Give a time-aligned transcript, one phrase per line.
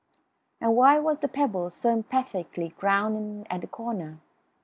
[0.59, 4.19] And why was the pebble so emphatically ground in at the corner?